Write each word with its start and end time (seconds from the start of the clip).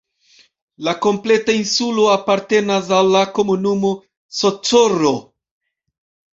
La 0.87 0.93
kompleta 1.05 1.55
insulo 1.57 2.07
apartenas 2.15 2.91
al 3.01 3.13
la 3.19 3.23
komunumo 3.37 3.95
Socorro. 4.41 5.17